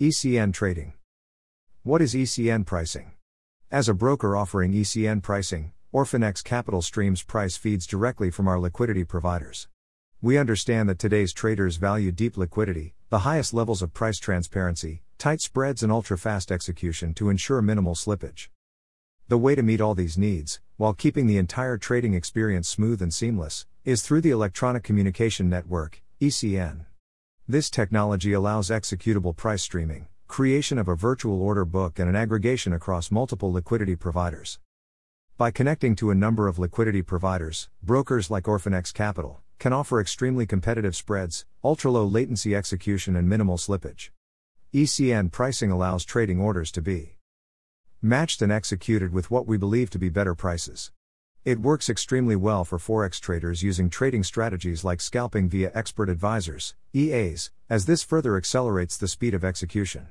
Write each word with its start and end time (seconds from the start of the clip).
ECN 0.00 0.52
trading. 0.52 0.92
What 1.82 2.00
is 2.00 2.14
ECN 2.14 2.64
pricing? 2.64 3.14
As 3.68 3.88
a 3.88 3.94
broker 3.94 4.36
offering 4.36 4.72
ECN 4.72 5.24
pricing, 5.24 5.72
Orfinex 5.92 6.44
Capital 6.44 6.82
streams 6.82 7.24
price 7.24 7.56
feeds 7.56 7.84
directly 7.84 8.30
from 8.30 8.46
our 8.46 8.60
liquidity 8.60 9.02
providers. 9.02 9.66
We 10.22 10.38
understand 10.38 10.88
that 10.88 11.00
today's 11.00 11.32
traders 11.32 11.78
value 11.78 12.12
deep 12.12 12.36
liquidity, 12.36 12.94
the 13.08 13.26
highest 13.26 13.52
levels 13.52 13.82
of 13.82 13.92
price 13.92 14.20
transparency, 14.20 15.02
tight 15.18 15.40
spreads, 15.40 15.82
and 15.82 15.90
ultra 15.90 16.16
fast 16.16 16.52
execution 16.52 17.12
to 17.14 17.28
ensure 17.28 17.60
minimal 17.60 17.96
slippage. 17.96 18.50
The 19.26 19.36
way 19.36 19.56
to 19.56 19.64
meet 19.64 19.80
all 19.80 19.96
these 19.96 20.16
needs, 20.16 20.60
while 20.76 20.94
keeping 20.94 21.26
the 21.26 21.38
entire 21.38 21.76
trading 21.76 22.14
experience 22.14 22.68
smooth 22.68 23.02
and 23.02 23.12
seamless, 23.12 23.66
is 23.84 24.02
through 24.02 24.20
the 24.20 24.30
Electronic 24.30 24.84
Communication 24.84 25.50
Network, 25.50 26.04
ECN. 26.20 26.84
This 27.50 27.70
technology 27.70 28.34
allows 28.34 28.68
executable 28.68 29.34
price 29.34 29.62
streaming, 29.62 30.08
creation 30.26 30.76
of 30.76 30.86
a 30.86 30.94
virtual 30.94 31.40
order 31.40 31.64
book, 31.64 31.98
and 31.98 32.06
an 32.06 32.14
aggregation 32.14 32.74
across 32.74 33.10
multiple 33.10 33.50
liquidity 33.50 33.96
providers. 33.96 34.58
By 35.38 35.50
connecting 35.50 35.96
to 35.96 36.10
a 36.10 36.14
number 36.14 36.46
of 36.46 36.58
liquidity 36.58 37.00
providers, 37.00 37.70
brokers 37.82 38.30
like 38.30 38.44
Orfinex 38.44 38.92
Capital 38.92 39.40
can 39.58 39.72
offer 39.72 39.98
extremely 39.98 40.44
competitive 40.44 40.94
spreads, 40.94 41.46
ultra 41.64 41.90
low 41.90 42.04
latency 42.04 42.54
execution, 42.54 43.16
and 43.16 43.26
minimal 43.26 43.56
slippage. 43.56 44.10
ECN 44.74 45.32
pricing 45.32 45.70
allows 45.70 46.04
trading 46.04 46.38
orders 46.38 46.70
to 46.72 46.82
be 46.82 47.16
matched 48.02 48.42
and 48.42 48.52
executed 48.52 49.10
with 49.10 49.30
what 49.30 49.46
we 49.46 49.56
believe 49.56 49.88
to 49.88 49.98
be 49.98 50.10
better 50.10 50.34
prices. 50.34 50.92
It 51.44 51.60
works 51.60 51.88
extremely 51.88 52.36
well 52.36 52.64
for 52.64 52.78
Forex 52.78 53.20
traders 53.20 53.62
using 53.62 53.88
trading 53.88 54.24
strategies 54.24 54.84
like 54.84 55.00
scalping 55.00 55.48
via 55.48 55.70
expert 55.72 56.10
advisors, 56.10 56.74
EAs, 56.92 57.50
as 57.70 57.86
this 57.86 58.02
further 58.02 58.36
accelerates 58.36 58.96
the 58.96 59.08
speed 59.08 59.34
of 59.34 59.44
execution. 59.44 60.08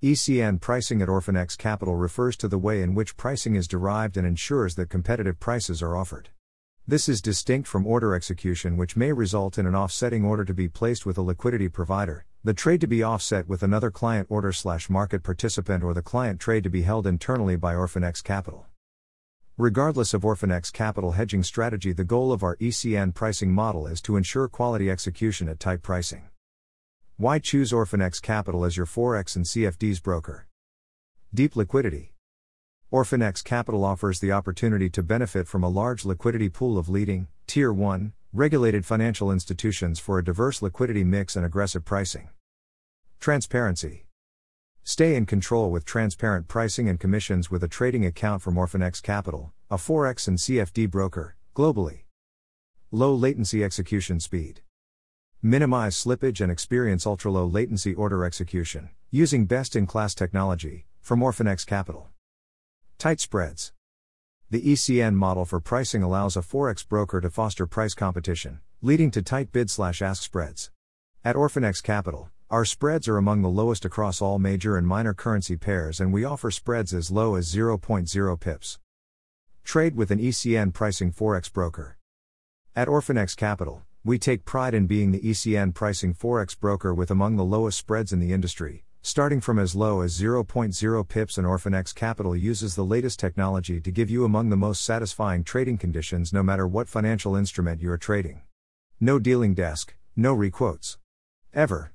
ECN 0.00 0.60
pricing 0.60 1.02
at 1.02 1.08
Orfinex 1.08 1.58
Capital 1.58 1.96
refers 1.96 2.36
to 2.36 2.46
the 2.46 2.56
way 2.56 2.82
in 2.82 2.94
which 2.94 3.16
pricing 3.16 3.56
is 3.56 3.66
derived 3.66 4.16
and 4.16 4.24
ensures 4.24 4.76
that 4.76 4.88
competitive 4.88 5.40
prices 5.40 5.82
are 5.82 5.96
offered. 5.96 6.28
This 6.86 7.08
is 7.08 7.20
distinct 7.20 7.66
from 7.66 7.84
order 7.84 8.14
execution, 8.14 8.76
which 8.76 8.96
may 8.96 9.12
result 9.12 9.58
in 9.58 9.66
an 9.66 9.74
offsetting 9.74 10.24
order 10.24 10.44
to 10.44 10.54
be 10.54 10.68
placed 10.68 11.04
with 11.04 11.18
a 11.18 11.22
liquidity 11.22 11.68
provider, 11.68 12.24
the 12.44 12.54
trade 12.54 12.80
to 12.80 12.86
be 12.86 13.02
offset 13.02 13.48
with 13.48 13.64
another 13.64 13.90
client 13.90 14.28
order 14.30 14.52
slash 14.52 14.88
market 14.88 15.24
participant, 15.24 15.82
or 15.82 15.92
the 15.92 16.00
client 16.00 16.38
trade 16.38 16.62
to 16.62 16.70
be 16.70 16.82
held 16.82 17.08
internally 17.08 17.56
by 17.56 17.74
Orfinex 17.74 18.22
Capital. 18.22 18.66
Regardless 19.60 20.14
of 20.14 20.22
Orfinex 20.22 20.72
Capital 20.72 21.10
hedging 21.10 21.42
strategy, 21.42 21.92
the 21.92 22.04
goal 22.04 22.30
of 22.30 22.44
our 22.44 22.54
ECN 22.58 23.12
pricing 23.12 23.50
model 23.50 23.88
is 23.88 24.00
to 24.02 24.16
ensure 24.16 24.46
quality 24.46 24.88
execution 24.88 25.48
at 25.48 25.58
tight 25.58 25.82
pricing. 25.82 26.28
Why 27.16 27.40
choose 27.40 27.72
Orfinex 27.72 28.22
Capital 28.22 28.64
as 28.64 28.76
your 28.76 28.86
Forex 28.86 29.34
and 29.34 29.44
CFDs 29.44 30.00
broker? 30.00 30.46
Deep 31.34 31.56
liquidity. 31.56 32.12
Orfinex 32.92 33.42
Capital 33.42 33.84
offers 33.84 34.20
the 34.20 34.30
opportunity 34.30 34.88
to 34.90 35.02
benefit 35.02 35.48
from 35.48 35.64
a 35.64 35.68
large 35.68 36.04
liquidity 36.04 36.48
pool 36.48 36.78
of 36.78 36.88
leading, 36.88 37.26
Tier 37.48 37.72
1, 37.72 38.12
regulated 38.32 38.86
financial 38.86 39.32
institutions 39.32 39.98
for 39.98 40.20
a 40.20 40.24
diverse 40.24 40.62
liquidity 40.62 41.02
mix 41.02 41.34
and 41.34 41.44
aggressive 41.44 41.84
pricing. 41.84 42.28
Transparency. 43.18 44.04
Stay 44.84 45.16
in 45.16 45.26
control 45.26 45.70
with 45.70 45.84
transparent 45.84 46.48
pricing 46.48 46.88
and 46.88 46.98
commissions 46.98 47.50
with 47.50 47.62
a 47.62 47.68
trading 47.68 48.06
account 48.06 48.42
from 48.42 48.54
Orfinex 48.54 49.02
Capital, 49.02 49.52
a 49.70 49.76
Forex 49.76 50.26
and 50.28 50.38
CFD 50.38 50.90
broker, 50.90 51.36
globally. 51.54 52.00
Low 52.90 53.14
latency 53.14 53.62
execution 53.62 54.18
speed. 54.20 54.62
Minimize 55.42 55.94
slippage 55.94 56.40
and 56.40 56.50
experience 56.50 57.06
ultra 57.06 57.30
low 57.30 57.46
latency 57.46 57.94
order 57.94 58.24
execution, 58.24 58.90
using 59.10 59.46
best 59.46 59.76
in 59.76 59.86
class 59.86 60.14
technology, 60.14 60.86
from 61.00 61.20
Orfinex 61.20 61.66
Capital. 61.66 62.08
Tight 62.98 63.20
spreads. 63.20 63.72
The 64.50 64.62
ECN 64.62 65.14
model 65.14 65.44
for 65.44 65.60
pricing 65.60 66.02
allows 66.02 66.36
a 66.36 66.40
Forex 66.40 66.86
broker 66.88 67.20
to 67.20 67.28
foster 67.28 67.66
price 67.66 67.94
competition, 67.94 68.60
leading 68.80 69.10
to 69.10 69.22
tight 69.22 69.52
bid 69.52 69.70
slash 69.70 70.00
ask 70.00 70.22
spreads. 70.22 70.70
At 71.24 71.36
Orfinex 71.36 71.82
Capital, 71.82 72.30
our 72.50 72.64
spreads 72.64 73.06
are 73.08 73.18
among 73.18 73.42
the 73.42 73.48
lowest 73.50 73.84
across 73.84 74.22
all 74.22 74.38
major 74.38 74.78
and 74.78 74.86
minor 74.86 75.12
currency 75.12 75.54
pairs, 75.54 76.00
and 76.00 76.14
we 76.14 76.24
offer 76.24 76.50
spreads 76.50 76.94
as 76.94 77.10
low 77.10 77.34
as 77.34 77.54
0.0 77.54 78.40
pips. 78.40 78.78
Trade 79.64 79.96
with 79.96 80.10
an 80.10 80.18
ECN 80.18 80.72
pricing 80.72 81.12
Forex 81.12 81.52
broker. 81.52 81.98
At 82.74 82.88
Orfinex 82.88 83.36
Capital, 83.36 83.82
we 84.02 84.18
take 84.18 84.46
pride 84.46 84.72
in 84.72 84.86
being 84.86 85.12
the 85.12 85.20
ECN 85.20 85.74
pricing 85.74 86.14
Forex 86.14 86.58
broker 86.58 86.94
with 86.94 87.10
among 87.10 87.36
the 87.36 87.44
lowest 87.44 87.76
spreads 87.76 88.14
in 88.14 88.18
the 88.18 88.32
industry, 88.32 88.82
starting 89.02 89.42
from 89.42 89.58
as 89.58 89.76
low 89.76 90.00
as 90.00 90.18
0.0 90.18 91.06
pips 91.06 91.36
and 91.36 91.46
Orfinex 91.46 91.94
Capital 91.94 92.34
uses 92.34 92.74
the 92.74 92.82
latest 92.82 93.20
technology 93.20 93.78
to 93.78 93.90
give 93.90 94.08
you 94.08 94.24
among 94.24 94.48
the 94.48 94.56
most 94.56 94.82
satisfying 94.82 95.44
trading 95.44 95.76
conditions 95.76 96.32
no 96.32 96.42
matter 96.42 96.66
what 96.66 96.88
financial 96.88 97.36
instrument 97.36 97.82
you 97.82 97.90
are 97.90 97.98
trading. 97.98 98.40
No 98.98 99.18
dealing 99.18 99.52
desk, 99.52 99.94
no 100.16 100.34
requotes. 100.34 100.96
Ever. 101.52 101.92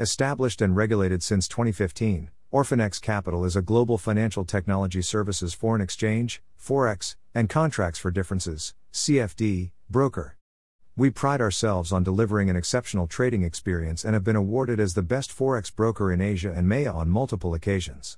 Established 0.00 0.60
and 0.60 0.74
regulated 0.74 1.22
since 1.22 1.46
2015, 1.46 2.28
Orfinex 2.52 3.00
Capital 3.00 3.44
is 3.44 3.54
a 3.54 3.62
global 3.62 3.96
financial 3.96 4.44
technology 4.44 5.00
services 5.00 5.54
foreign 5.54 5.80
exchange, 5.80 6.42
forex, 6.60 7.14
and 7.32 7.48
contracts 7.48 8.00
for 8.00 8.10
differences, 8.10 8.74
CFD, 8.92 9.70
broker. 9.88 10.36
We 10.96 11.10
pride 11.10 11.40
ourselves 11.40 11.92
on 11.92 12.02
delivering 12.02 12.50
an 12.50 12.56
exceptional 12.56 13.06
trading 13.06 13.44
experience 13.44 14.04
and 14.04 14.14
have 14.14 14.24
been 14.24 14.34
awarded 14.34 14.80
as 14.80 14.94
the 14.94 15.02
best 15.02 15.30
Forex 15.30 15.72
broker 15.72 16.12
in 16.12 16.20
Asia 16.20 16.52
and 16.52 16.68
MEA 16.68 16.88
on 16.88 17.08
multiple 17.08 17.54
occasions. 17.54 18.12